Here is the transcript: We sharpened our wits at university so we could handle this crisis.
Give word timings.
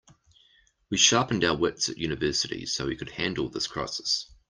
We 0.89 0.97
sharpened 0.97 1.43
our 1.43 1.55
wits 1.55 1.87
at 1.87 1.99
university 1.99 2.65
so 2.65 2.87
we 2.87 2.95
could 2.95 3.11
handle 3.11 3.49
this 3.49 3.67
crisis. 3.67 4.31